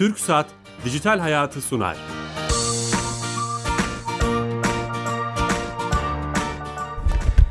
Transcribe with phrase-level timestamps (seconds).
[0.00, 0.46] Türk Saat
[0.84, 1.96] Dijital Hayatı sunar.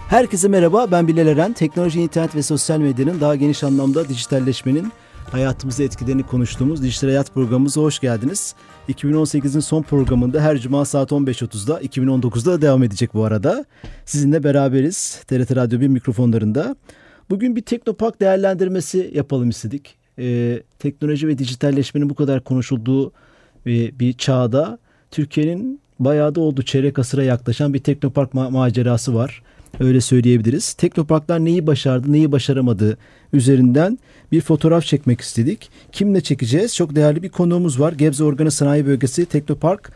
[0.09, 1.53] Herkese merhaba, ben Bilal Eren.
[1.53, 4.91] Teknoloji, internet ve sosyal medyanın daha geniş anlamda dijitalleşmenin
[5.31, 8.55] hayatımızı etkilerini konuştuğumuz Dijital Hayat programımıza hoş geldiniz.
[8.89, 13.65] 2018'in son programında her cuma saat 15.30'da, 2019'da da devam edecek bu arada.
[14.05, 16.75] Sizinle beraberiz TRT Radyo 1 mikrofonlarında.
[17.29, 19.98] Bugün bir Teknopark değerlendirmesi yapalım istedik.
[20.19, 23.11] Ee, teknoloji ve dijitalleşmenin bu kadar konuşulduğu
[23.65, 24.79] bir, bir çağda
[25.11, 29.43] Türkiye'nin bayağı da oldu çeyrek asıra yaklaşan bir Teknopark ma- macerası var.
[29.79, 30.73] Öyle söyleyebiliriz.
[30.73, 32.97] Teknoparklar neyi başardı, neyi başaramadı
[33.33, 33.99] üzerinden
[34.31, 35.69] bir fotoğraf çekmek istedik.
[35.91, 36.75] Kimle çekeceğiz?
[36.75, 37.93] Çok değerli bir konuğumuz var.
[37.93, 39.91] Gebze Organı Sanayi Bölgesi Teknopark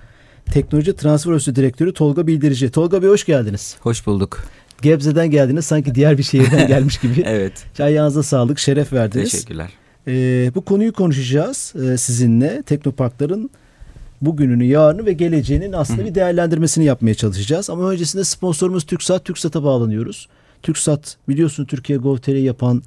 [0.45, 2.71] Teknoloji Transfer Ofisi Direktörü Tolga Bildirici.
[2.71, 3.75] Tolga Bey hoş geldiniz.
[3.81, 4.43] Hoş bulduk.
[4.81, 5.65] Gebze'den geldiniz.
[5.65, 7.21] Sanki diğer bir şehirden gelmiş gibi.
[7.25, 7.65] evet.
[7.79, 9.31] Ayağınıza sağlık, şeref verdiniz.
[9.31, 9.69] Teşekkürler.
[10.07, 12.61] Ee, bu konuyu konuşacağız e, sizinle.
[12.61, 13.49] Teknoparkların
[14.21, 17.69] bugününü, yarını ve geleceğinin aslında bir değerlendirmesini yapmaya çalışacağız.
[17.69, 19.25] Ama öncesinde sponsorumuz TürkSat.
[19.25, 20.29] TürkSat'a bağlanıyoruz.
[20.63, 22.83] TürkSat biliyorsun Türkiye Gov.tr yapan,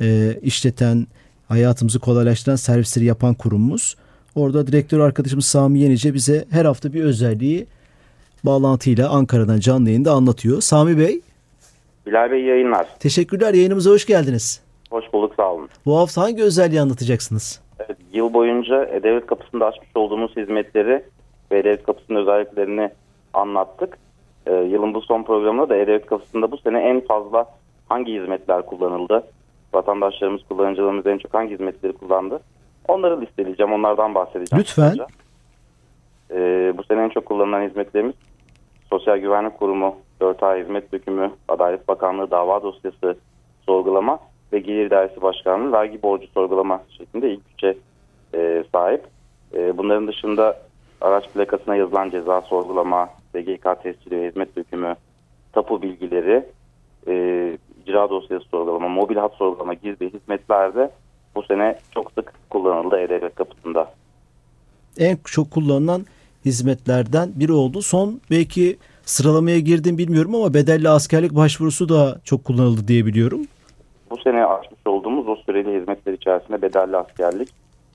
[0.00, 1.06] e, işleten,
[1.48, 3.96] hayatımızı kolaylaştıran servisleri yapan kurumumuz.
[4.34, 7.66] Orada direktör arkadaşımız Sami Yenice bize her hafta bir özelliği
[8.44, 10.60] bağlantıyla Ankara'dan canlı yayında anlatıyor.
[10.60, 11.20] Sami Bey.
[12.06, 12.86] Bilal Bey yayınlar.
[13.00, 13.54] Teşekkürler.
[13.54, 14.60] Yayınımıza hoş geldiniz.
[14.92, 15.68] Hoş bulduk sağ olun.
[15.86, 17.62] Bu hafta hangi özelliği anlatacaksınız?
[17.78, 21.04] Evet, yıl boyunca E-Devlet kapısında açmış olduğumuz hizmetleri
[21.52, 22.90] ve E-Devlet kapısının özelliklerini
[23.34, 23.98] anlattık.
[24.46, 27.46] Ee, yılın bu son programında da E-Devlet kapısında bu sene en fazla
[27.88, 29.24] hangi hizmetler kullanıldı?
[29.74, 32.40] Vatandaşlarımız, kullanıcılarımız en çok hangi hizmetleri kullandı?
[32.88, 34.60] Onları listeleyeceğim, onlardan bahsedeceğim.
[34.60, 34.96] Lütfen.
[36.30, 38.14] Ee, bu sene en çok kullanılan hizmetlerimiz
[38.90, 43.16] Sosyal Güvenlik Kurumu, 4A Hizmet Dökümü, Adalet Bakanlığı dava dosyası
[43.66, 44.18] sorgulama
[44.52, 47.76] ve Gelir Dairesi Başkanlığı vergi borcu sorgulama şeklinde ilk üçe
[48.34, 49.04] e, sahip.
[49.54, 50.62] E, bunların dışında
[51.00, 54.94] araç plakasına yazılan ceza sorgulama, SGK tescili ve hizmet dökümü,
[55.52, 56.46] tapu bilgileri,
[57.08, 57.12] e,
[57.86, 60.90] icra dosyası sorgulama, mobil hat sorgulama gibi hizmetlerde
[61.34, 63.94] bu sene çok sık kullanıldı E-Devlet kapısında.
[64.98, 66.06] en çok kullanılan
[66.44, 67.82] hizmetlerden biri oldu.
[67.82, 73.40] Son belki sıralamaya girdim bilmiyorum ama bedelli askerlik başvurusu da çok kullanıldı diye biliyorum.
[74.12, 77.48] Bu sene açmış olduğumuz o süreli hizmetler içerisinde bedelli askerlik,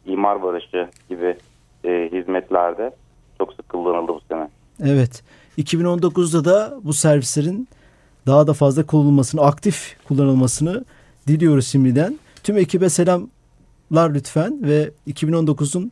[0.06, 1.38] imar barışı gibi
[1.84, 2.92] e, hizmetlerde
[3.38, 4.48] çok sık kullanıldı bu sene.
[4.84, 5.24] Evet.
[5.58, 7.68] 2019'da da bu servislerin
[8.28, 10.86] daha da fazla kullanılmasını, aktif kullanılmasını
[11.28, 12.20] diliyoruz şimdiden.
[12.44, 15.92] Tüm ekibe selamlar lütfen ve 2019'un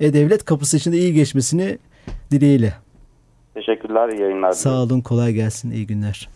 [0.00, 1.78] E-Devlet kapısı içinde iyi geçmesini
[2.30, 2.72] dileğiyle.
[3.54, 4.52] Teşekkürler, iyi yayınlar.
[4.52, 6.28] Sağ olun, kolay gelsin, iyi günler.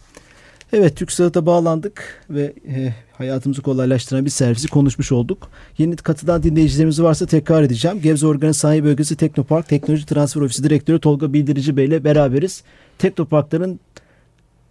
[0.73, 5.49] Evet, TürkSat'a bağlandık ve e, hayatımızı kolaylaştıran bir servisi konuşmuş olduk.
[5.79, 8.01] Yeni katılan dinleyicilerimiz varsa tekrar edeceğim.
[8.01, 12.63] Gebze Organı Sanayi Bölgesi Teknopark Teknoloji Transfer Ofisi Direktörü Tolga Bildirici Bey ile beraberiz.
[12.99, 13.81] Teknoparkların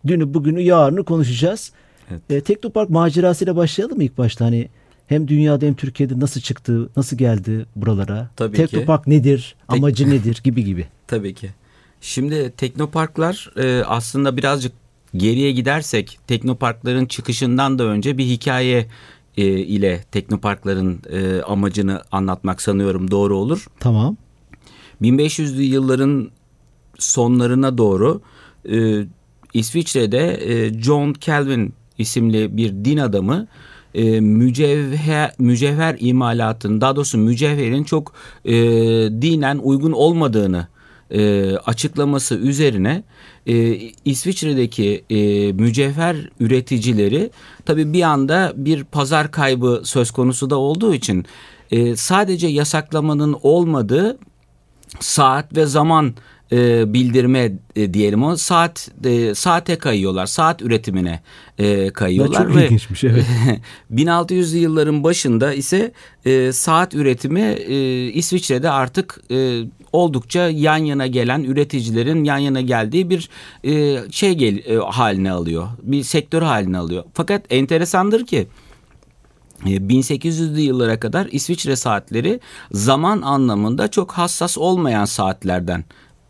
[0.08, 1.72] dünü, bugünü, yarını konuşacağız.
[2.12, 2.22] Evet.
[2.30, 4.46] E, Teknopark macerasıyla başlayalım mı ilk başta?
[4.46, 4.70] Hani
[5.08, 8.30] hem dünyada hem Türkiye'de nasıl çıktı, nasıl geldi buralara?
[8.36, 8.68] Tabii ki.
[8.68, 10.88] Teknopark nedir, Tek- amacı nedir gibi gibi.
[11.08, 11.50] Tabii ki.
[12.02, 14.72] Şimdi teknoparklar e, aslında birazcık
[15.18, 18.88] geriye gidersek teknoparkların çıkışından da önce bir hikaye
[19.38, 23.68] e, ile teknoparkların e, amacını anlatmak sanıyorum doğru olur.
[23.80, 24.18] Tamam.
[25.02, 26.30] 1500'lü yılların
[27.00, 28.22] sonlarına doğru
[28.72, 29.06] e,
[29.54, 33.48] İsviçre'de e, John Calvin isimli bir din adamı
[33.94, 38.14] e, mücevher, mücevher imalatının daha doğrusu mücevherin çok
[38.46, 38.54] e,
[39.22, 40.68] dinen uygun olmadığını
[41.12, 43.04] e, açıklaması üzerine
[43.48, 43.76] e,
[44.06, 47.32] İsviçre'deki e, mücevher üreticileri
[47.66, 51.26] tabii bir anda bir pazar kaybı söz konusu da olduğu için
[51.72, 54.18] e, sadece yasaklamanın olmadığı
[55.00, 56.14] saat ve zaman
[56.52, 58.36] e, bildirme e, diyelim o.
[58.36, 60.26] Saat e, saate kayıyorlar.
[60.26, 61.20] Saat üretimine
[61.58, 63.26] e, kayıyorlar çok ve ilginçmiş, evet.
[63.94, 65.92] 1600'lü yılların başında ise
[66.26, 69.62] e, saat üretimi e, İsviçre'de artık e,
[69.92, 73.30] oldukça yan yana gelen üreticilerin yan yana geldiği bir
[73.64, 75.68] e, şey gel, e, haline alıyor.
[75.84, 77.04] Bir sektör haline alıyor.
[77.14, 78.48] Fakat enteresandır ki
[79.66, 82.40] e, 1800'lü yıllara kadar İsviçre saatleri
[82.72, 85.84] zaman anlamında çok hassas olmayan saatlerden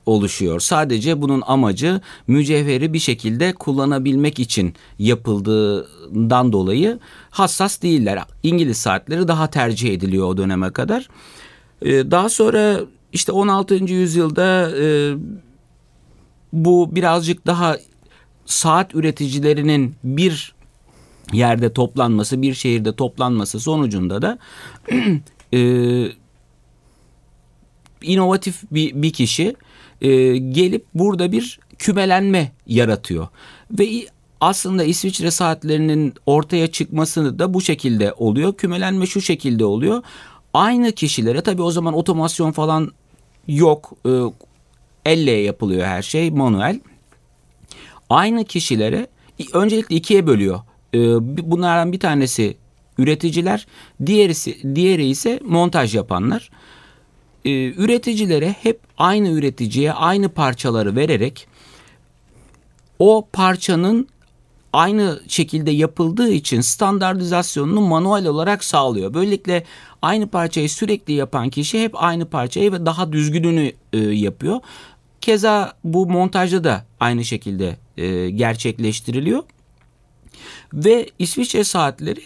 [0.09, 0.59] oluşuyor.
[0.59, 8.23] Sadece bunun amacı mücevheri bir şekilde kullanabilmek için yapıldığından dolayı hassas değiller.
[8.43, 11.09] İngiliz saatleri daha tercih ediliyor o döneme kadar.
[11.81, 12.79] E, Daha sonra
[13.13, 13.75] işte 16.
[13.75, 15.13] yüzyılda e,
[16.53, 17.77] bu birazcık daha
[18.45, 20.55] saat üreticilerinin bir
[21.33, 24.37] yerde toplanması, bir şehirde toplanması sonucunda da
[25.53, 25.59] e,
[28.01, 29.55] inovatif bir, bir kişi
[30.01, 33.27] e, gelip burada bir kümelenme yaratıyor.
[33.71, 33.87] Ve
[34.41, 38.53] aslında İsviçre saatlerinin ortaya çıkmasını da bu şekilde oluyor.
[38.53, 40.03] Kümelenme şu şekilde oluyor.
[40.53, 42.91] Aynı kişilere tabii o zaman otomasyon falan
[43.47, 43.93] yok.
[44.05, 44.11] E,
[45.05, 46.79] elle yapılıyor her şey manuel.
[48.09, 49.07] Aynı kişilere
[49.53, 50.59] öncelikle ikiye bölüyor.
[50.93, 50.99] E,
[51.51, 52.57] bunlardan bir tanesi
[52.97, 53.67] üreticiler,
[54.05, 56.49] diğerisi diğeri ise montaj yapanlar.
[57.45, 61.47] E, üreticilere hep aynı üreticiye aynı parçaları vererek
[62.99, 64.07] o parçanın
[64.73, 69.13] aynı şekilde yapıldığı için standartizasyonunu manuel olarak sağlıyor.
[69.13, 69.63] Böylelikle
[70.01, 74.59] aynı parçayı sürekli yapan kişi hep aynı parçayı ve daha düzgününü e, yapıyor.
[75.21, 79.43] Keza bu montajda da aynı şekilde e, gerçekleştiriliyor.
[80.73, 82.21] Ve İsviçre saatleri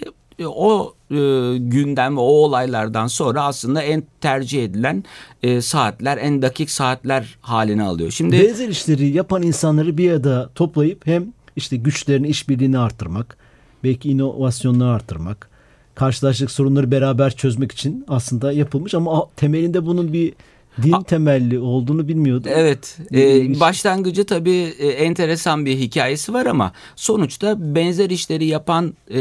[0.45, 1.15] o e,
[1.57, 5.03] günden ve o olaylardan sonra aslında en tercih edilen
[5.43, 8.11] e, saatler, en dakik saatler haline alıyor.
[8.11, 13.37] Şimdi benzer işleri yapan insanları bir arada toplayıp hem işte güçlerini, işbirliğini arttırmak,
[13.83, 15.49] belki inovasyonları arttırmak,
[15.95, 20.33] karşılaştık sorunları beraber çözmek için aslında yapılmış ama temelinde bunun bir
[20.81, 22.51] din temelli olduğunu bilmiyordum.
[22.55, 22.97] Evet.
[23.13, 29.19] E, başlangıcı tabii e, enteresan bir hikayesi var ama sonuçta benzer işleri yapan e,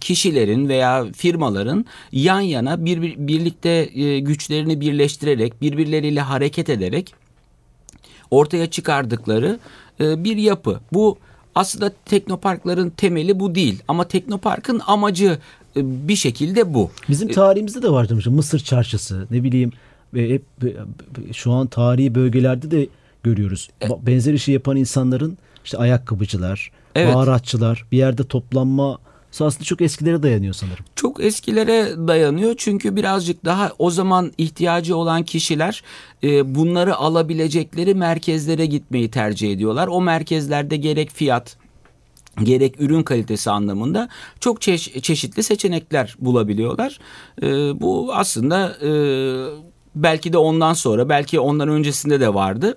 [0.00, 7.14] kişilerin veya firmaların yan yana bir, bir birlikte e, güçlerini birleştirerek, birbirleriyle hareket ederek
[8.30, 9.58] ortaya çıkardıkları
[10.00, 10.80] e, bir yapı.
[10.92, 11.18] Bu
[11.54, 15.38] aslında teknoparkların temeli bu değil ama teknoparkın amacı
[15.76, 16.90] e, bir şekilde bu.
[17.08, 19.72] Bizim e, tarihimizde de vardı Mısır çarşısı ne bileyim
[20.14, 20.44] ve hep
[21.32, 22.88] şu an tarihi bölgelerde de
[23.22, 23.68] görüyoruz.
[23.82, 27.14] E, Benzer işi yapan insanların işte ayakkabıcılar, evet.
[27.14, 28.98] baharatçılar bir yerde toplanma
[29.40, 30.84] aslında çok eskilere dayanıyor sanırım.
[30.96, 35.82] Çok eskilere dayanıyor çünkü birazcık daha o zaman ihtiyacı olan kişiler
[36.24, 39.88] e, bunları alabilecekleri merkezlere gitmeyi tercih ediyorlar.
[39.88, 41.56] O merkezlerde gerek fiyat
[42.42, 44.08] gerek ürün kalitesi anlamında
[44.40, 46.98] çok çeş- çeşitli seçenekler bulabiliyorlar.
[47.42, 47.46] E,
[47.80, 48.90] bu aslında e,
[49.94, 52.74] belki de ondan sonra belki ondan öncesinde de vardı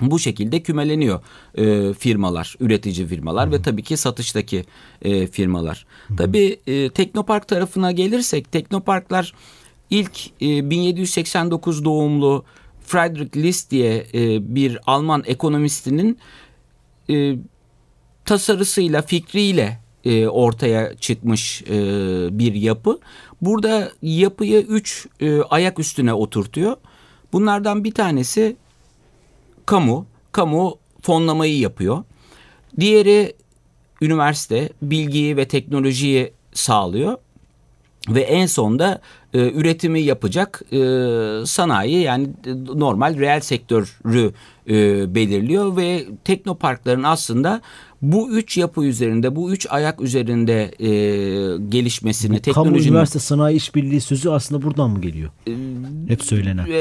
[0.00, 1.20] bu şekilde kümeleniyor
[1.54, 3.52] e, firmalar, üretici firmalar Hı.
[3.52, 4.64] ve tabii ki satıştaki
[5.02, 5.86] e, firmalar.
[6.08, 6.16] Hı.
[6.16, 9.34] Tabii e, Teknopark tarafına gelirsek Teknoparklar
[9.90, 12.44] ilk e, 1789 doğumlu
[12.86, 16.18] Friedrich List diye e, bir Alman ekonomistinin
[17.10, 17.36] e,
[18.24, 21.78] tasarısıyla, fikriyle e, ortaya çıkmış e,
[22.38, 22.98] bir yapı.
[23.40, 26.76] Burada yapıyı üç e, ayak üstüne oturtuyor.
[27.32, 28.56] Bunlardan bir tanesi
[29.66, 30.06] kamu.
[30.32, 32.04] Kamu fonlamayı yapıyor.
[32.80, 33.34] Diğeri
[34.02, 37.18] üniversite bilgiyi ve teknolojiyi sağlıyor.
[38.08, 39.00] Ve en sonda
[39.34, 40.76] e, üretimi yapacak e,
[41.46, 42.28] sanayi yani
[42.74, 44.32] normal reel sektörü
[44.68, 47.60] e, belirliyor ve teknoparkların aslında
[48.12, 50.88] bu üç yapı üzerinde, bu üç ayak üzerinde e,
[51.68, 52.78] gelişmesini, bu teknolojinin...
[52.78, 55.30] Kamu üniversite sanayi işbirliği sözü aslında buradan mı geliyor?
[55.48, 55.52] E,
[56.08, 56.66] Hep söylenen.
[56.66, 56.80] E,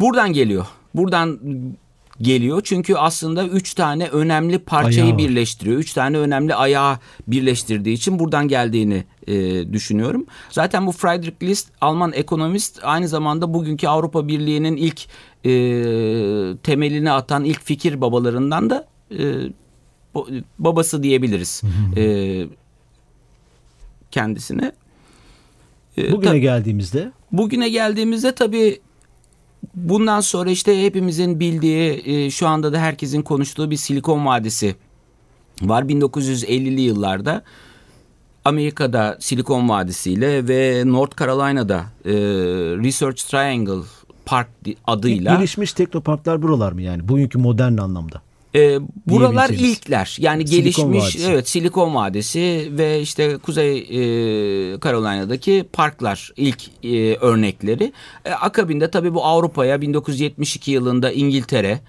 [0.00, 0.66] buradan geliyor.
[0.94, 1.40] Buradan
[2.20, 2.60] geliyor.
[2.64, 5.78] Çünkü aslında üç tane önemli parçayı ayağı birleştiriyor.
[5.78, 9.34] Üç tane önemli ayağı birleştirdiği için buradan geldiğini e,
[9.72, 10.26] düşünüyorum.
[10.50, 15.06] Zaten bu Friedrich List Alman ekonomist aynı zamanda bugünkü Avrupa Birliği'nin ilk
[15.44, 15.50] e,
[16.62, 19.24] temelini atan ilk fikir babalarından da e,
[20.58, 21.62] babası diyebiliriz
[21.96, 22.46] e,
[24.10, 24.72] kendisine.
[25.98, 27.12] E, Bugüne geldiğimizde?
[27.32, 28.80] Bugüne geldiğimizde tabii
[29.74, 34.76] bundan sonra işte hepimizin bildiği e, şu anda da herkesin konuştuğu bir Silikon Vadisi
[35.62, 37.42] var 1950'li yıllarda.
[38.44, 42.12] Amerika'da Silikon Vadisi ile ve North Carolina'da e,
[42.84, 43.82] Research Triangle
[44.26, 44.48] Park
[44.86, 45.34] adıyla.
[45.34, 48.22] Gelişmiş teknoparklar buralar mı yani bugünkü modern anlamda?
[48.56, 51.30] E, buralar ilkler yani Silikon gelişmiş Vadisi.
[51.30, 57.92] evet Silikon Vadisi ve işte Kuzey e, Carolina'daki parklar ilk e, örnekleri.
[58.24, 61.80] E, akabinde tabii bu Avrupa'ya 1972 yılında İngiltere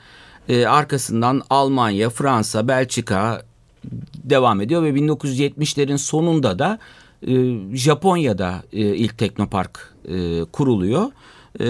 [0.49, 3.41] e, arkasından Almanya, Fransa, Belçika
[4.23, 6.79] devam ediyor ve 1970'lerin sonunda da
[7.27, 7.33] e,
[7.73, 11.05] Japonya'da e, ilk teknopark e, kuruluyor.
[11.59, 11.65] E,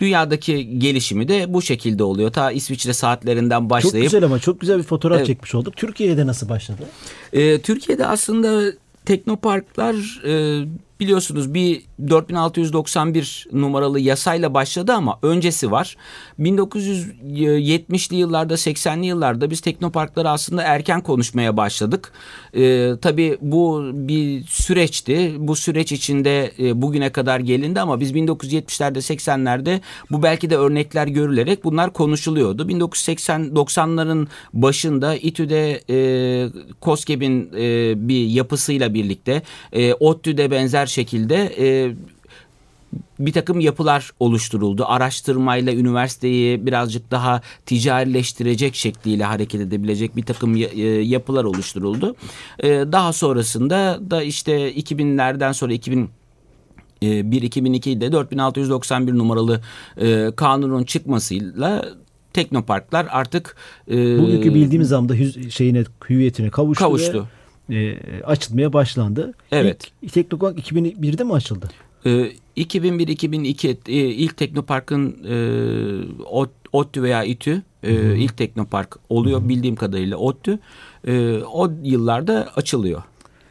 [0.00, 2.32] dünyadaki gelişimi de bu şekilde oluyor.
[2.32, 3.94] Ta İsviçre saatlerinden başlayıp.
[3.94, 5.76] Çok güzel ama çok güzel bir fotoğraf çekmiş olduk.
[5.76, 6.82] Türkiye'de nasıl başladı?
[7.32, 8.72] E, Türkiye'de aslında
[9.04, 10.64] teknoparklar e,
[11.00, 15.96] biliyorsunuz bir 4691 numaralı yasayla başladı ama öncesi var.
[16.40, 22.12] 1970'li yıllarda 80'li yıllarda biz teknoparkları aslında erken konuşmaya başladık.
[22.54, 25.34] Ee, tabii bu bir süreçti.
[25.38, 31.06] Bu süreç içinde e, bugüne kadar gelindi ama biz 1970'lerde 80'lerde bu belki de örnekler
[31.06, 32.68] görülerek bunlar konuşuluyordu.
[32.68, 35.98] 1980-90'ların başında İTÜ'de e,
[36.82, 41.94] COSGAP'in e, bir yapısıyla birlikte e, ODTÜ'de benzer şekilde e,
[43.18, 44.84] bir takım yapılar oluşturuldu.
[44.86, 52.16] Araştırmayla üniversiteyi birazcık daha ticarileştirecek şekliyle hareket edebilecek bir takım e, yapılar oluşturuldu.
[52.58, 56.10] E, daha sonrasında da işte 2000'lerden sonra 2000
[57.02, 59.60] 1-2002'de 4691 numaralı
[60.00, 61.84] e, kanunun çıkmasıyla
[62.32, 63.56] teknoparklar artık
[63.90, 65.14] e, bugünkü bildiğimiz anda
[65.50, 66.84] şeyine hüviyetine kavuştu.
[66.84, 67.28] Kavuştu.
[67.70, 69.34] E, açılmaya başlandı.
[69.52, 69.92] Evet.
[70.02, 71.68] İlk, Teknopark 2001'de mi açıldı?
[72.06, 72.10] E,
[72.56, 75.36] 2001-2002 e, ilk Teknopark'ın e,
[76.72, 79.48] ODTÜ veya İTÜ e, ilk Teknopark oluyor Hı-hı.
[79.48, 80.58] bildiğim kadarıyla ODTÜ.
[81.06, 83.02] E, o yıllarda açılıyor.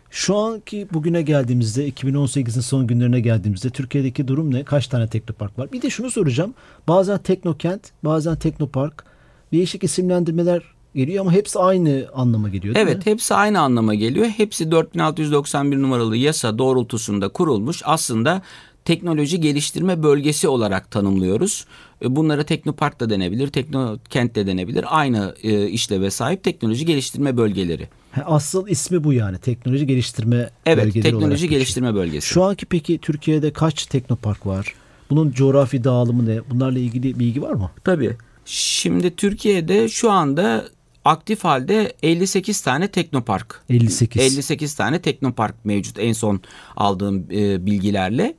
[0.09, 4.63] Şu anki bugüne geldiğimizde 2018'in son günlerine geldiğimizde Türkiye'deki durum ne?
[4.63, 5.71] Kaç tane teknopark var?
[5.71, 6.53] Bir de şunu soracağım.
[6.87, 9.03] Bazen teknokent, bazen teknopark
[9.51, 10.61] değişik isimlendirmeler
[10.97, 13.11] geliyor ama hepsi aynı anlama geliyor değil Evet mi?
[13.11, 14.27] hepsi aynı anlama geliyor.
[14.27, 17.81] Hepsi 4691 numaralı yasa doğrultusunda kurulmuş.
[17.85, 18.41] Aslında
[18.85, 21.65] teknoloji geliştirme bölgesi olarak tanımlıyoruz.
[22.01, 24.85] E, bunlara teknopark da denebilir, teknokent de denebilir.
[24.87, 27.87] Aynı e, işleve sahip teknoloji geliştirme bölgeleri.
[28.25, 32.27] Asıl ismi bu yani teknoloji geliştirme evet, bölgeleri teknoloji geliştirme bölgesi.
[32.27, 34.73] Şu anki peki Türkiye'de kaç teknopark var?
[35.09, 36.39] Bunun coğrafi dağılımı ne?
[36.49, 37.71] Bunlarla ilgili bilgi var mı?
[37.83, 38.15] Tabii.
[38.45, 40.65] Şimdi Türkiye'de şu anda
[41.07, 43.63] aktif halde 58 tane teknopark.
[43.69, 44.21] 58.
[44.21, 46.41] 58 tane teknopark mevcut en son
[46.75, 48.35] aldığım e, bilgilerle.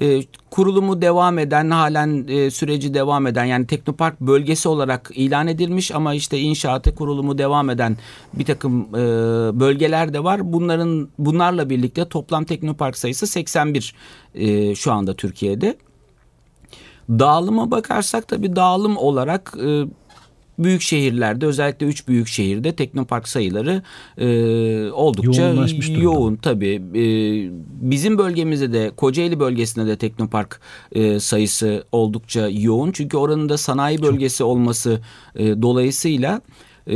[0.00, 5.92] E, kurulumu devam eden halen e, süreci devam eden yani teknopark bölgesi olarak ilan edilmiş
[5.92, 7.96] ama işte inşaatı kurulumu devam eden
[8.34, 9.00] bir takım e,
[9.60, 10.52] bölgeler de var.
[10.52, 13.94] Bunların bunlarla birlikte toplam teknopark sayısı 81
[14.34, 15.76] e, şu anda Türkiye'de.
[17.08, 19.84] Dağılıma bakarsak tabii dağılım olarak e,
[20.64, 23.82] büyük şehirlerde özellikle üç büyük şehirde teknopark sayıları
[24.18, 24.26] e,
[24.90, 25.54] oldukça
[26.00, 26.82] yoğun tabii.
[26.94, 27.04] E,
[27.90, 30.60] bizim bölgemizde de Kocaeli bölgesinde de teknopark
[30.92, 32.92] e, sayısı oldukça yoğun.
[32.92, 34.48] Çünkü oranın da sanayi bölgesi Çok.
[34.48, 35.00] olması
[35.36, 36.40] e, dolayısıyla
[36.86, 36.94] e,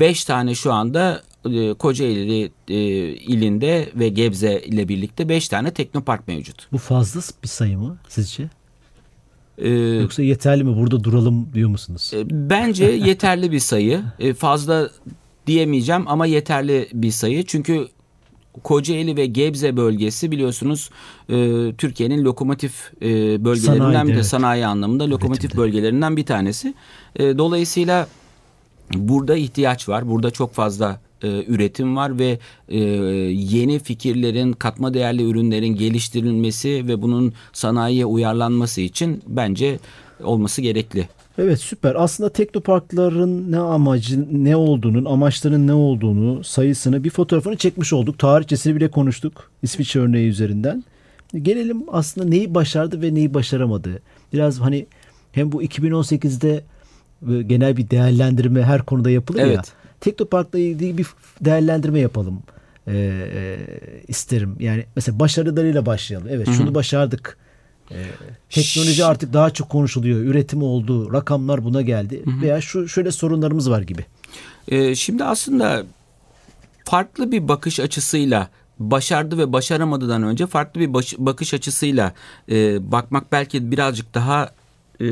[0.00, 2.74] beş tane şu anda e, Kocaeli e,
[3.08, 6.68] ilinde ve Gebze ile birlikte beş tane teknopark mevcut.
[6.72, 8.50] Bu fazla bir sayı mı sizce?
[9.60, 9.68] Ee,
[10.00, 12.10] Yoksa yeterli mi burada duralım diyor musunuz?
[12.14, 14.02] E, bence yeterli bir sayı.
[14.18, 14.90] E, fazla
[15.46, 17.44] diyemeyeceğim ama yeterli bir sayı.
[17.46, 17.88] Çünkü
[18.64, 20.90] Kocaeli ve Gebze bölgesi biliyorsunuz
[21.28, 21.34] e,
[21.78, 23.08] Türkiye'nin lokomotif e,
[23.44, 24.26] bölgelerinden Sanayide, bir evet.
[24.26, 25.62] sanayi anlamında lokomotif Üretimde.
[25.62, 26.74] bölgelerinden bir tanesi.
[27.16, 28.08] E, dolayısıyla
[28.94, 30.08] burada ihtiyaç var.
[30.08, 37.02] Burada çok fazla e, üretim var ve e, yeni fikirlerin, katma değerli ürünlerin geliştirilmesi ve
[37.02, 39.78] bunun sanayiye uyarlanması için bence
[40.22, 41.08] olması gerekli.
[41.38, 41.94] Evet süper.
[41.94, 48.18] Aslında teknoparkların ne amacı, ne olduğunun, amaçlarının ne olduğunu, sayısını bir fotoğrafını çekmiş olduk.
[48.18, 50.84] Tarihçesini bile konuştuk İsviçre örneği üzerinden.
[51.42, 54.02] Gelelim aslında neyi başardı ve neyi başaramadı.
[54.32, 54.86] Biraz hani
[55.32, 56.62] hem bu 2018'de
[57.46, 59.56] genel bir değerlendirme her konuda yapılır evet.
[59.56, 59.62] ya.
[60.00, 61.06] Teknopark'la ilgili bir
[61.40, 62.42] değerlendirme yapalım
[62.86, 63.58] e, e,
[64.08, 64.56] isterim.
[64.60, 66.28] Yani mesela başarılarıyla başlayalım.
[66.30, 66.54] Evet Hı-hı.
[66.54, 67.36] şunu başardık.
[67.90, 68.04] E,
[68.50, 70.20] teknoloji artık daha çok konuşuluyor.
[70.20, 71.12] Üretim oldu.
[71.12, 72.22] Rakamlar buna geldi.
[72.24, 72.42] Hı-hı.
[72.42, 74.04] Veya şu şöyle sorunlarımız var gibi.
[74.68, 75.84] E, şimdi aslında
[76.84, 82.12] farklı bir bakış açısıyla başardı ve başaramadıdan önce farklı bir baş, bakış açısıyla
[82.50, 84.50] e, bakmak belki birazcık daha
[85.00, 85.06] e,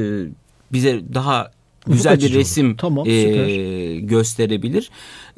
[0.73, 1.51] bize daha
[1.93, 4.91] güzel bir resim tamam, e, gösterebilir.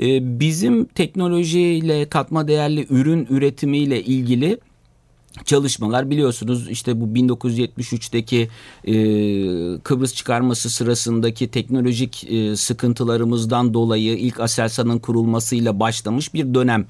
[0.03, 4.59] E, bizim teknolojiyle katma değerli ürün üretimiyle ilgili
[5.45, 8.49] çalışmalar biliyorsunuz işte bu 1973'teki
[8.85, 8.95] e,
[9.79, 16.87] Kıbrıs çıkarması sırasındaki teknolojik e, sıkıntılarımızdan dolayı ilk Aselsan'ın kurulmasıyla başlamış bir dönemden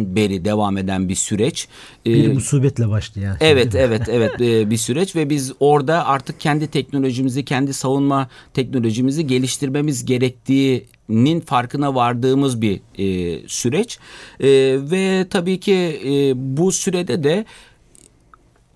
[0.00, 1.68] e, beri devam eden bir süreç.
[2.06, 3.36] E, bir musibetle başlayan.
[3.40, 9.26] Evet evet evet e, bir süreç ve biz orada artık kendi teknolojimizi kendi savunma teknolojimizi
[9.26, 13.98] geliştirmemiz gerektiği nin farkına vardığımız bir e, süreç
[14.40, 14.48] e,
[14.90, 17.44] ve tabii ki e, bu sürede de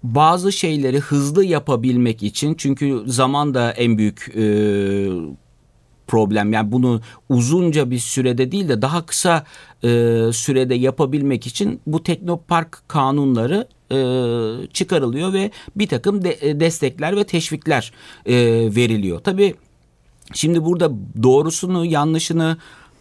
[0.03, 4.45] bazı şeyleri hızlı yapabilmek için çünkü zaman da en büyük e,
[6.07, 6.53] problem.
[6.53, 9.45] Yani bunu uzunca bir sürede değil de daha kısa
[9.85, 9.89] e,
[10.33, 13.99] sürede yapabilmek için bu teknopark kanunları e,
[14.73, 17.93] çıkarılıyor ve bir takım de, e, destekler ve teşvikler
[18.27, 18.35] e,
[18.77, 19.21] veriliyor.
[19.21, 19.55] Tabii
[20.33, 20.91] şimdi burada
[21.23, 22.57] doğrusunu yanlışını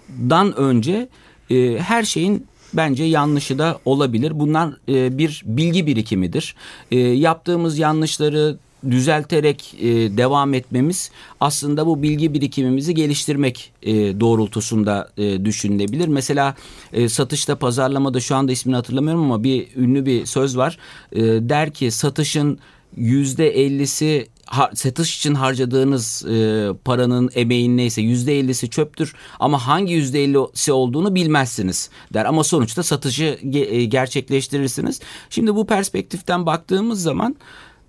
[0.10, 1.10] dan önce
[1.50, 4.40] e, her şeyin bence yanlışı da olabilir.
[4.40, 6.56] Bunlar e, bir bilgi birikimidir.
[6.92, 8.58] E, yaptığımız yanlışları
[8.90, 9.88] düzelterek e,
[10.18, 16.08] devam etmemiz aslında bu bilgi birikimimizi geliştirmek e, doğrultusunda e, düşünülebilir.
[16.08, 16.56] Mesela
[16.94, 20.78] e, satışta pazarlamada şu anda ismini hatırlamıyorum ama bir ünlü bir söz var.
[21.12, 22.60] E, der ki satışın
[22.98, 24.28] yüzde ellisi
[24.74, 31.16] satış için harcadığınız e, paranın emeğin neyse yüzde ellisi çöptür ama hangi yüzde ellisi olduğunu
[31.16, 35.00] bilmezsiniz der ama sonuçta satışı ge- gerçekleştirirsiniz.
[35.30, 37.36] Şimdi bu perspektiften baktığımız zaman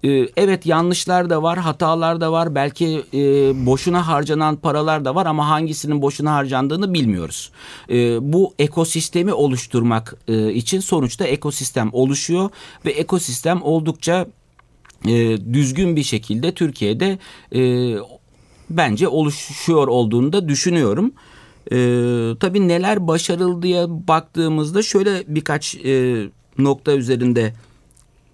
[0.04, 2.54] ee, evet yanlışlar da var, hatalar da var.
[2.54, 3.18] Belki e,
[3.66, 7.50] boşuna harcanan paralar da var ama hangisinin boşuna harcandığını bilmiyoruz.
[7.90, 12.50] E, bu ekosistemi oluşturmak e, için sonuçta ekosistem oluşuyor
[12.87, 14.26] ve ekosistem oldukça
[15.08, 17.18] e, düzgün bir şekilde Türkiye'de
[17.54, 17.94] e,
[18.70, 21.12] bence oluşuyor olduğunu da düşünüyorum.
[21.73, 21.76] E,
[22.40, 26.25] tabii neler başarıldıya baktığımızda şöyle birkaç e,
[26.58, 27.52] nokta üzerinde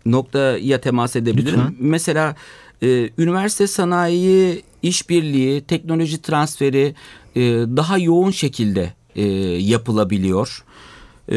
[0.06, 1.60] noktaya temas edebilirim.
[1.60, 1.74] Lütfen.
[1.78, 2.36] Mesela
[2.82, 6.94] e, üniversite sanayi işbirliği, teknoloji transferi
[7.36, 7.40] e,
[7.76, 9.24] daha yoğun şekilde e,
[9.62, 10.64] yapılabiliyor.
[11.32, 11.36] E,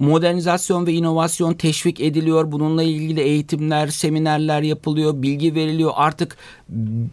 [0.00, 2.52] modernizasyon ve inovasyon teşvik ediliyor.
[2.52, 5.92] Bununla ilgili eğitimler, seminerler yapılıyor, bilgi veriliyor.
[5.94, 6.36] Artık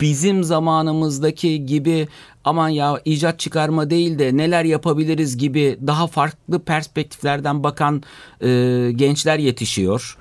[0.02, 2.08] bizim zamanımızdaki gibi
[2.44, 8.04] aman ya icat çıkarma değil de neler yapabiliriz gibi daha farklı perspektiflerden bakan
[8.42, 8.48] e,
[8.96, 10.18] gençler yetişiyor.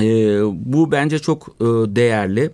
[0.00, 0.04] E,
[0.52, 2.50] bu bence çok e, değerli.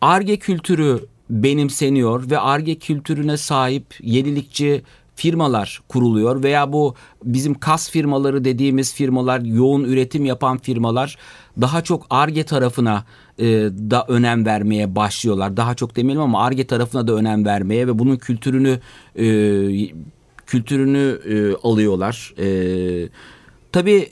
[0.00, 4.82] ARGE e, kültürü benimseniyor ve ARGE kültürüne sahip yenilikçi
[5.16, 6.94] firmalar kuruluyor veya bu
[7.24, 11.16] bizim kas firmaları dediğimiz firmalar yoğun üretim yapan firmalar
[11.60, 13.04] daha çok ARGE tarafına
[13.38, 13.46] e,
[13.90, 15.56] da önem vermeye başlıyorlar.
[15.56, 18.80] Daha çok demeyelim ama ARGE tarafına da önem vermeye ve bunun kültürünü
[19.16, 19.26] e,
[20.46, 22.34] kültürünü e, alıyorlar.
[22.38, 23.08] E,
[23.72, 24.08] tabii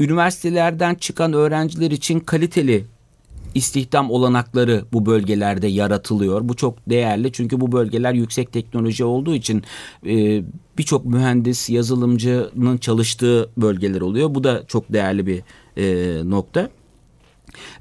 [0.00, 2.84] üniversitelerden çıkan öğrenciler için kaliteli
[3.54, 6.48] istihdam olanakları bu bölgelerde yaratılıyor.
[6.48, 9.62] Bu çok değerli çünkü bu bölgeler yüksek teknoloji olduğu için
[10.06, 10.42] e,
[10.78, 14.34] birçok mühendis, yazılımcının çalıştığı bölgeler oluyor.
[14.34, 15.42] Bu da çok değerli bir
[15.76, 16.70] e, nokta.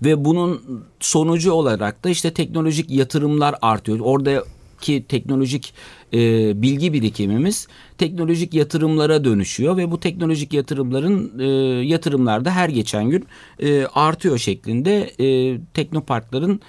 [0.04, 0.62] Ve bunun
[1.00, 4.00] sonucu olarak da işte teknolojik yatırımlar artıyor.
[4.00, 4.44] Orada
[4.82, 5.74] ki teknolojik
[6.14, 11.46] e, bilgi birikimimiz teknolojik yatırımlara dönüşüyor ve bu teknolojik yatırımların e,
[11.86, 13.26] yatırımlarda her geçen gün
[13.60, 16.62] e, artıyor şeklinde e, teknoparkların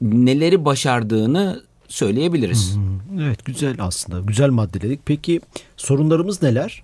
[0.00, 2.76] neleri başardığını söyleyebiliriz.
[3.20, 5.00] Evet güzel aslında güzel maddeledik.
[5.04, 5.40] Peki
[5.76, 6.82] sorunlarımız neler?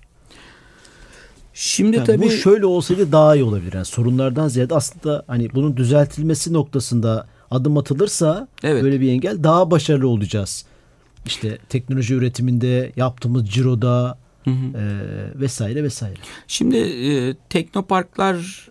[1.55, 3.73] Şimdi yani tabii bu şöyle olsaydı daha iyi olabilir.
[3.73, 8.83] Yani sorunlardan ziyade aslında hani bunun düzeltilmesi noktasında adım atılırsa evet.
[8.83, 10.65] böyle bir engel daha başarılı olacağız.
[11.27, 14.79] İşte teknoloji üretiminde yaptığımız ciroda hı hı.
[14.79, 16.19] E, vesaire vesaire.
[16.47, 18.69] Şimdi e, teknoparklar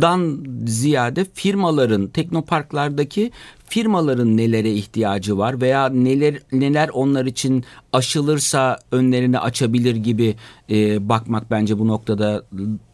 [0.00, 3.30] dan ziyade firmaların teknoparklardaki
[3.68, 10.36] firmaların nelere ihtiyacı var veya neler neler onlar için aşılırsa önlerini açabilir gibi
[10.70, 12.44] e, bakmak bence bu noktada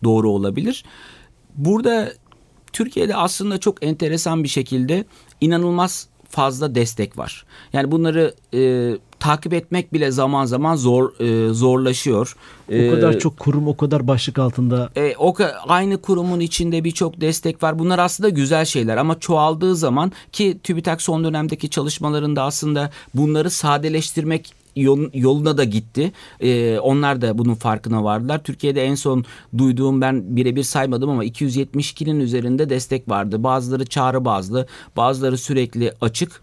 [0.04, 0.84] doğru olabilir.
[1.56, 2.12] Burada
[2.72, 5.04] Türkiye'de aslında çok enteresan bir şekilde
[5.40, 7.44] inanılmaz fazla destek var.
[7.72, 12.36] Yani bunları e, takip etmek bile zaman zaman zor e, zorlaşıyor.
[12.68, 14.90] O kadar ee, çok kurum, o kadar başlık altında.
[14.96, 15.34] E, o
[15.68, 17.78] aynı kurumun içinde birçok destek var.
[17.78, 24.59] Bunlar aslında güzel şeyler ama çoğaldığı zaman ki TÜBİTAK son dönemdeki çalışmalarında aslında bunları sadeleştirmek
[24.76, 26.12] yoluna da gitti.
[26.40, 28.42] Ee, onlar da bunun farkına vardılar.
[28.42, 29.24] Türkiye'de en son
[29.58, 33.44] duyduğum ben birebir saymadım ama 272'nin üzerinde destek vardı.
[33.44, 36.42] Bazıları çağrı bazlı, bazıları sürekli açık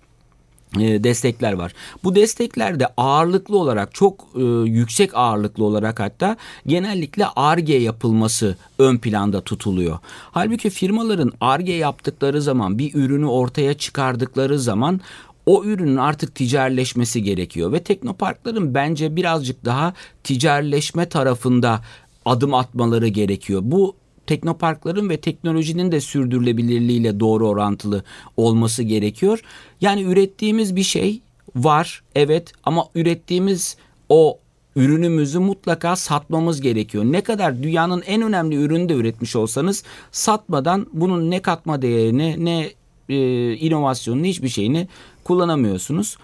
[0.75, 1.73] e, destekler var.
[2.03, 6.37] Bu desteklerde ağırlıklı olarak çok e, yüksek ağırlıklı olarak hatta
[6.67, 9.97] genellikle ARGE yapılması ön planda tutuluyor.
[10.31, 15.01] Halbuki firmaların ARGE yaptıkları zaman bir ürünü ortaya çıkardıkları zaman
[15.47, 21.81] o ürünün artık ticarileşmesi gerekiyor ve teknoparkların bence birazcık daha ticarileşme tarafında
[22.25, 23.61] adım atmaları gerekiyor.
[23.63, 28.03] Bu teknoparkların ve teknolojinin de sürdürülebilirliğiyle doğru orantılı
[28.37, 29.41] olması gerekiyor.
[29.81, 31.21] Yani ürettiğimiz bir şey
[31.55, 33.77] var evet ama ürettiğimiz
[34.09, 34.39] o
[34.75, 37.03] ürünümüzü mutlaka satmamız gerekiyor.
[37.03, 42.69] Ne kadar dünyanın en önemli ürünü de üretmiş olsanız satmadan bunun ne katma değerini ne
[43.09, 44.87] e, inovasyonunu hiçbir şeyini
[45.23, 46.17] kullanamıyorsunuz.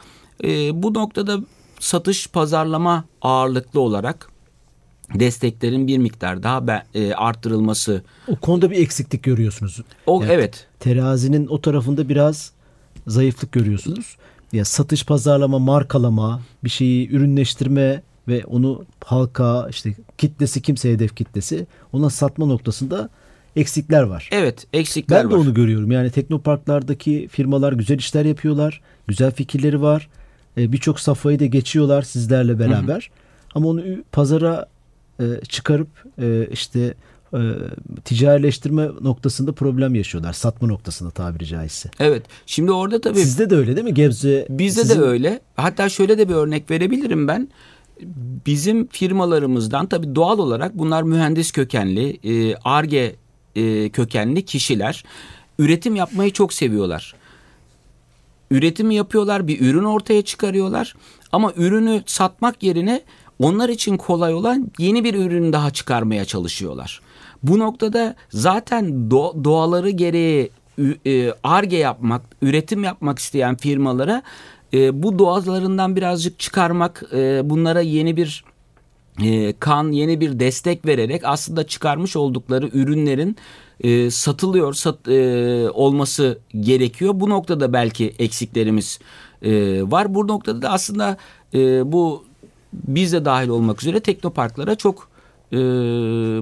[0.44, 1.40] E, bu noktada
[1.80, 4.30] satış pazarlama ağırlıklı olarak
[5.14, 8.04] desteklerin bir miktar daha e, arttırılması.
[8.28, 9.80] O konuda bir eksiklik görüyorsunuz.
[10.08, 10.68] O Yani evet.
[10.80, 12.52] Terazinin o tarafında biraz
[13.08, 14.18] zayıflık görüyorsunuz.
[14.54, 21.68] Ya satış, pazarlama, markalama, bir şeyi ürünleştirme ve onu halka işte kitlesi kimse hedef kitlesi
[21.94, 23.10] ona satma noktasında
[23.56, 24.30] eksikler var.
[24.32, 25.40] Evet, eksikler Ben de var.
[25.40, 25.92] onu görüyorum.
[25.92, 28.82] Yani teknoparklardaki firmalar güzel işler yapıyorlar.
[29.08, 30.10] Güzel fikirleri var.
[30.58, 33.12] E, Birçok safhayı da geçiyorlar sizlerle beraber.
[33.56, 34.66] Ama onu pazara
[35.20, 35.88] e, çıkarıp
[36.22, 36.94] e, işte
[37.34, 37.40] e,
[38.06, 40.34] ticarileştirme noktasında problem yaşıyorlar.
[40.34, 41.90] Satma noktasında tabiri caizse.
[42.00, 42.24] Evet.
[42.46, 44.48] Şimdi orada tabii Sizde de öyle değil mi Gebze?
[44.50, 45.40] Bizde Sizin- de öyle.
[45.56, 47.50] Hatta şöyle de bir örnek verebilirim ben.
[48.46, 52.20] Bizim firmalarımızdan tabii doğal olarak bunlar mühendis kökenli,
[52.64, 53.16] ARGE
[53.56, 55.04] e, kökenli kişiler.
[55.60, 57.16] Üretim yapmayı çok seviyorlar.
[58.52, 60.96] Üretim yapıyorlar, bir ürün ortaya çıkarıyorlar.
[61.32, 63.02] Ama ürünü satmak yerine
[63.40, 67.02] onlar için kolay olan yeni bir ürün daha çıkarmaya çalışıyorlar.
[67.44, 70.50] Bu noktada zaten do- doğaları gereği
[71.06, 74.24] e, ARGE yapmak, üretim yapmak isteyen firmalara
[74.74, 78.44] e, bu doğalarından birazcık çıkarmak, e, bunlara yeni bir
[79.24, 83.36] e, kan, yeni bir destek vererek aslında çıkarmış oldukları ürünlerin
[83.82, 87.14] e, satılıyor sat, e, olması gerekiyor.
[87.16, 89.00] Bu noktada belki eksiklerimiz
[89.42, 90.16] e, var.
[90.16, 91.18] Bu noktada da aslında
[91.54, 92.24] e, bu
[92.74, 95.10] biz de dahil olmak üzere teknoparklara çok
[95.52, 95.58] e,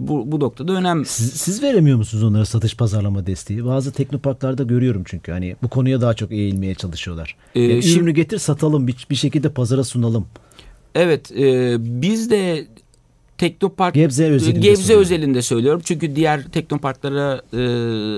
[0.07, 3.65] bu, bu noktada önem Siz, siz veremiyor musunuz onlara satış pazarlama desteği?
[3.65, 7.35] Bazı teknoparklarda görüyorum çünkü hani bu konuya daha çok eğilmeye çalışıyorlar.
[7.55, 10.25] Ee, Yani şimdi- ürünü getir satalım bir, bir şekilde pazara sunalım.
[10.95, 12.67] Evet, e, biz de
[13.41, 15.01] Teknopark Gebze özelinde Gebze soruyorum.
[15.01, 15.81] özelinde söylüyorum.
[15.85, 17.61] Çünkü diğer teknoparklara e,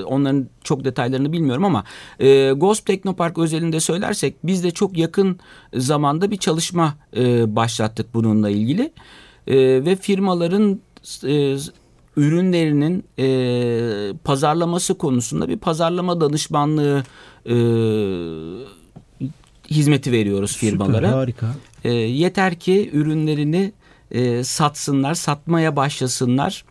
[0.03, 1.83] onların çok detaylarını bilmiyorum ama
[2.19, 5.39] e, Ghost Teknopark özelinde söylersek biz de çok yakın
[5.73, 8.91] zamanda bir çalışma e, başlattık bununla ilgili.
[9.47, 9.55] E,
[9.85, 10.79] ve firmaların
[11.23, 11.57] e,
[12.17, 17.03] ürünlerinin e, pazarlaması konusunda bir pazarlama danışmanlığı
[17.45, 17.55] e,
[19.69, 21.07] hizmeti veriyoruz firmalara.
[21.07, 21.55] Süper, harika.
[21.83, 23.71] E, yeter ki ürünlerini
[24.11, 26.65] e, satsınlar, satmaya başlasınlar.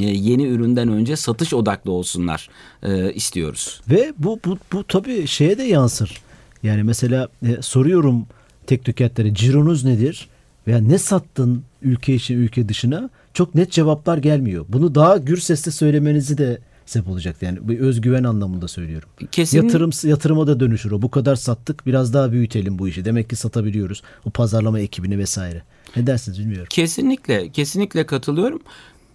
[0.00, 2.48] E, yeni üründen önce satış odaklı olsunlar
[2.82, 3.80] e, istiyoruz.
[3.90, 6.20] Ve bu bu bu tabii şeye de yansır.
[6.62, 8.26] Yani mesela e, soruyorum
[8.66, 10.28] tek tüketlere cironuz nedir?
[10.66, 13.10] Veya ne sattın ülke için ülke dışına?
[13.34, 14.64] Çok net cevaplar gelmiyor.
[14.68, 17.36] Bunu daha gür sesle söylemenizi de sebep olacak.
[17.40, 19.08] Yani bir özgüven anlamında söylüyorum.
[19.32, 21.02] Kesin Yatırım yatırıma da dönüşür o.
[21.02, 23.04] Bu kadar sattık biraz daha büyütelim bu işi.
[23.04, 24.02] Demek ki satabiliyoruz.
[24.24, 25.62] O pazarlama ekibini vesaire.
[25.96, 26.66] Ne dersiniz bilmiyorum.
[26.70, 28.62] Kesinlikle, kesinlikle katılıyorum.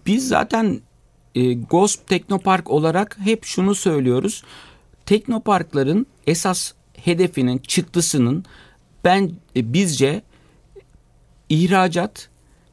[0.05, 0.81] Biz zaten
[1.35, 4.43] e, Ghost Teknopark olarak hep şunu söylüyoruz.
[5.05, 8.45] Teknoparkların esas hedefinin, çıktısının
[9.03, 10.21] ben e, bizce
[11.49, 12.29] ihracat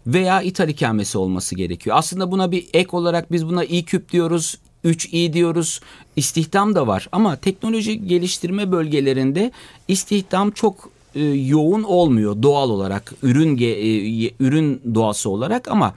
[0.06, 1.96] veya ithal ikamesi olması gerekiyor.
[1.98, 5.80] Aslında buna bir ek olarak biz buna İKÜP diyoruz, 3i diyoruz.
[6.16, 9.52] İstihdam da var ama teknoloji geliştirme bölgelerinde
[9.88, 15.94] istihdam çok e, yoğun olmuyor doğal olarak ürün e, ürün doğası olarak ama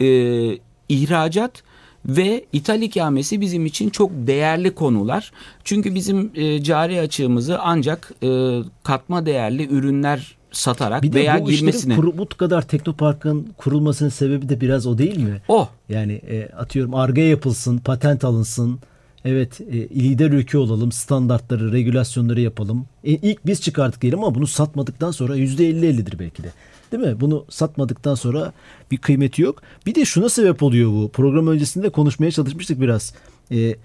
[0.00, 0.06] e,
[0.88, 1.62] ihracat
[2.06, 5.32] ve ithal ikamesi bizim için çok değerli konular.
[5.64, 11.50] Çünkü bizim e, cari açığımızı ancak e, katma değerli ürünler satarak Bir de veya bu
[11.50, 11.94] girmesine.
[11.94, 15.42] kuru- bu kadar teknoparkın kurulmasının sebebi de biraz o değil mi?
[15.48, 18.78] O Yani e, atıyorum arge yapılsın, patent alınsın.
[19.24, 22.86] Evet e, lider ülke olalım, standartları, regülasyonları yapalım.
[23.04, 26.48] E, ilk biz çıkardık diyelim ama bunu satmadıktan sonra %50-50'dir belki de.
[26.92, 27.20] Değil mi?
[27.20, 28.52] Bunu satmadıktan sonra
[28.90, 29.62] bir kıymeti yok.
[29.86, 31.08] Bir de şuna sebep oluyor bu.
[31.12, 33.14] Program öncesinde konuşmaya çalışmıştık biraz.
[33.50, 33.76] E, e,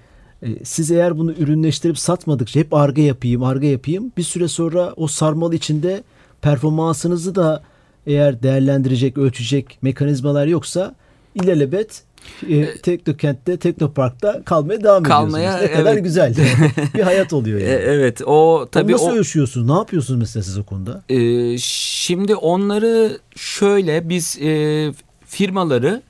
[0.64, 4.12] siz eğer bunu ürünleştirip satmadıkça hep arge yapayım, arge yapayım.
[4.18, 6.04] Bir süre sonra o sarmal içinde
[6.46, 7.64] performansınızı da
[8.08, 10.96] eğer değerlendirecek, ölçecek mekanizmalar yoksa
[11.36, 12.04] ilelebet
[12.50, 15.72] e, Teknokent'te, Teknopark'ta kalmaya devam Kalmaya, ediyorsunuz.
[15.72, 16.04] Ne kadar evet.
[16.04, 16.36] güzel.
[16.96, 17.74] bir hayat oluyor e, yani.
[17.74, 19.68] evet o Onu tabii nasıl o ölçüyorsunuz?
[19.68, 21.04] Ne yapıyorsunuz mesela siz o konuda?
[21.10, 24.94] Ee, şimdi onları şöyle biz e,
[25.26, 26.02] firmaları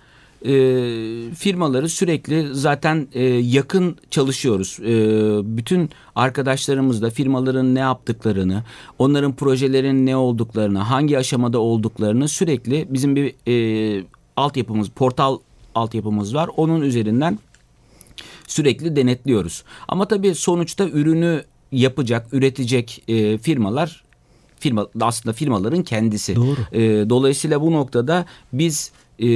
[0.45, 4.79] e, firmaları sürekli zaten e, yakın çalışıyoruz.
[4.79, 4.87] E,
[5.57, 8.63] bütün arkadaşlarımızla firmaların ne yaptıklarını,
[8.99, 14.03] onların projelerin ne olduklarını, hangi aşamada olduklarını sürekli bizim bir e,
[14.37, 15.37] altyapımız, portal
[15.75, 16.49] altyapımız var.
[16.57, 17.39] Onun üzerinden
[18.47, 19.63] sürekli denetliyoruz.
[19.87, 24.05] Ama tabii sonuçta ürünü yapacak, üretecek e, firmalar
[24.59, 26.35] firma aslında firmaların kendisi.
[26.35, 26.57] Doğru.
[26.71, 29.27] E, dolayısıyla bu noktada biz e,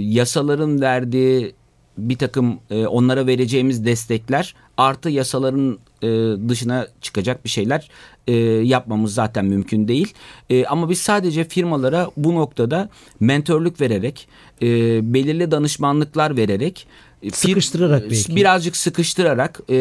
[0.00, 1.54] yasaların verdiği
[1.98, 6.08] bir takım e, onlara vereceğimiz destekler artı yasaların e,
[6.48, 7.88] dışına çıkacak bir şeyler
[8.26, 10.14] e, yapmamız zaten mümkün değil.
[10.50, 12.88] E, ama biz sadece firmalara bu noktada
[13.20, 14.28] mentörlük vererek,
[14.62, 14.66] e,
[15.14, 16.86] belirli danışmanlıklar vererek
[17.22, 18.36] e, Sıkıştırarak belki.
[18.36, 19.74] birazcık sıkıştırarak e,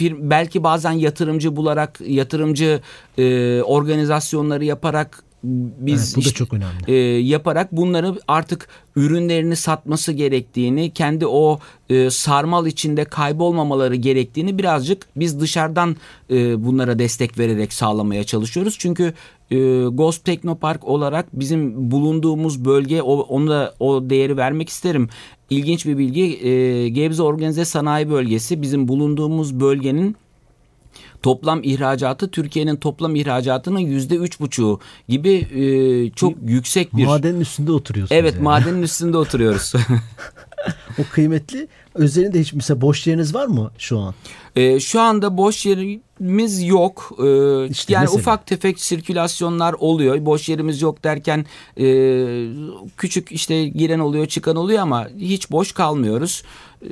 [0.00, 2.80] fir- belki bazen yatırımcı bularak yatırımcı
[3.18, 6.72] e, organizasyonları yaparak biz Evet, bu da işte, çok önemli.
[6.88, 11.58] e, yaparak bunları artık ürünlerini satması gerektiğini, kendi o
[11.90, 15.96] e, sarmal içinde kaybolmamaları gerektiğini birazcık biz dışarıdan
[16.30, 18.76] e, bunlara destek vererek sağlamaya çalışıyoruz.
[18.78, 19.14] Çünkü
[19.50, 25.08] e, Ghost Teknopark olarak bizim bulunduğumuz bölge o, onu da o değeri vermek isterim.
[25.50, 30.16] İlginç bir bilgi e, Gebze Organize Sanayi Bölgesi bizim bulunduğumuz bölgenin
[31.22, 37.72] toplam ihracatı Türkiye'nin toplam ihracatının yüzde üç buçuğu gibi e, çok yüksek bir Madenin üstünde
[37.72, 38.20] oturuyorsunuz.
[38.20, 38.42] Evet yani.
[38.42, 39.72] madenin üstünde oturuyoruz.
[40.98, 41.68] O kıymetli.
[41.98, 44.14] Üzerinde hiç mesela boş yeriniz var mı şu an?
[44.56, 47.12] Ee, şu anda boş yerimiz yok.
[47.18, 48.20] Ee, İşte yani mesela.
[48.20, 50.26] ufak tefek sirkülasyonlar oluyor.
[50.26, 51.46] Boş yerimiz yok derken
[51.80, 51.86] e,
[52.96, 56.42] küçük işte giren oluyor çıkan oluyor ama hiç boş kalmıyoruz.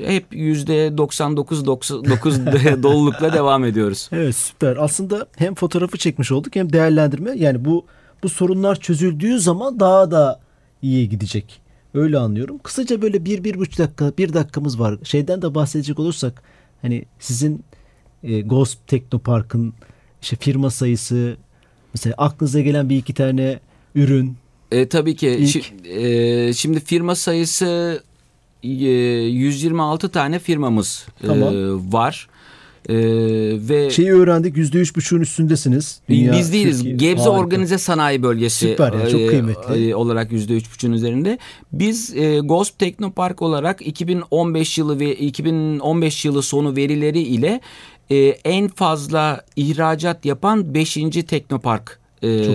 [0.04, 2.38] Hep yüzde 99 99
[2.82, 4.08] dolulukla devam ediyoruz.
[4.12, 4.76] Evet süper.
[4.76, 7.32] Aslında hem fotoğrafı çekmiş olduk hem değerlendirme.
[7.36, 7.84] Yani bu
[8.22, 10.40] bu sorunlar çözüldüğü zaman daha da
[10.82, 11.59] iyiye gidecek.
[11.94, 12.58] Öyle anlıyorum.
[12.58, 14.98] Kısaca böyle bir, bir buçuk dakika, bir dakikamız var.
[15.04, 16.42] Şeyden de bahsedecek olursak
[16.82, 17.64] hani sizin
[18.22, 19.74] e, Ghost Teknopark'ın
[20.22, 21.36] işte firma sayısı
[21.94, 23.60] mesela aklınıza gelen bir iki tane
[23.94, 24.36] ürün
[24.72, 25.28] E, tabii ki.
[25.28, 25.88] İlk- Şi-
[26.48, 28.02] e, şimdi firma sayısı
[28.62, 31.52] e, 126 tane firmamız e, Tamam.
[31.92, 32.28] var.
[32.88, 32.94] E,
[33.68, 36.00] ve şeyi öğrendik yüzde üç buçuğun üstündesiniz.
[36.08, 36.76] Dünya, Biz değiliz.
[36.76, 36.96] Türkiye.
[36.96, 37.40] Gebze Harika.
[37.40, 39.90] Organize Sanayi Bölgesi Süper ya, çok e, kıymetli.
[39.90, 41.38] e, olarak %3,5'ün üzerinde.
[41.72, 47.60] Biz e, Gosp Teknopark olarak 2015 yılı ve 2015 yılı sonu verileri ile
[48.10, 50.94] e, en fazla ihracat yapan 5.
[51.28, 52.46] Teknopark e,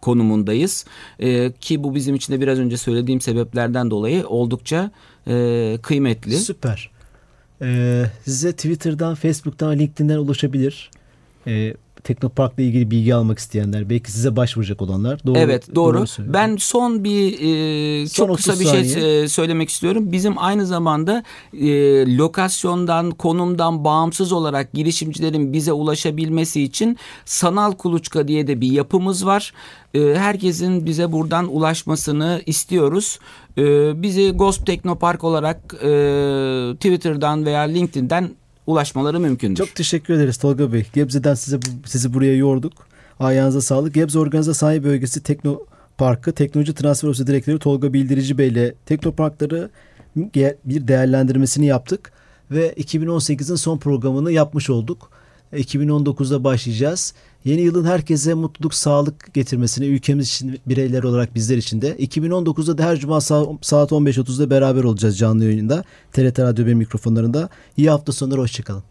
[0.00, 0.84] konumundayız.
[1.20, 4.90] E, ki bu bizim için de biraz önce söylediğim sebeplerden dolayı oldukça
[5.26, 6.36] e, kıymetli.
[6.36, 6.90] Süper.
[7.62, 10.90] Ee, size Twitter'dan, Facebook'tan, LinkedIn'den ulaşabilir.
[11.46, 15.20] Ee, Teknopark'la ilgili bilgi almak isteyenler, belki size başvuracak olanlar.
[15.26, 16.06] Doğru, evet doğru.
[16.06, 16.34] söylüyorum.
[16.34, 17.32] ben son bir
[18.02, 19.22] e, Son çok kısa 30 bir şey saniye.
[19.22, 20.12] e, söylemek istiyorum.
[20.12, 21.66] Bizim aynı zamanda e,
[22.16, 29.52] lokasyondan, konumdan bağımsız olarak girişimcilerin bize ulaşabilmesi için sanal kuluçka diye de bir yapımız var.
[29.94, 33.18] E, herkesin bize buradan ulaşmasını istiyoruz.
[33.58, 33.62] E,
[34.02, 35.88] bizi Ghost Teknopark olarak e,
[36.74, 38.30] Twitter'dan veya LinkedIn'den
[38.66, 39.56] ulaşmaları mümkündür.
[39.56, 40.86] Çok teşekkür ederiz Tolga Bey.
[40.92, 42.72] Gebze'den size sizi buraya yorduk.
[43.20, 43.94] Ayağınıza sağlık.
[43.94, 49.70] Gebze Organize Sanayi Bölgesi Teknoparkı Teknoloji Transfer Ofisi Direktörü Tolga Bildirici Bey ile Teknoparkları
[50.64, 52.12] bir değerlendirmesini yaptık
[52.50, 55.10] ve 2018'in son programını yapmış olduk.
[55.52, 57.14] 2019'da başlayacağız.
[57.44, 62.84] Yeni yılın herkese mutluluk, sağlık getirmesini ülkemiz için bireyler olarak bizler için de 2019'da da
[62.84, 65.84] her cuma sa- saat 15.30'da beraber olacağız canlı yayında.
[66.12, 67.48] TRT Radyo 1 mikrofonlarında.
[67.76, 68.82] İyi hafta sonları hoşçakalın.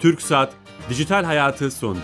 [0.00, 0.52] Türk Saat
[0.90, 2.00] Dijital Hayatı sondu.